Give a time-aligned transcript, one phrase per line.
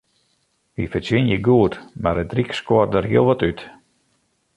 [0.75, 3.59] Wy fertsjinje goed, mar it ryk skuort der hiel wat út.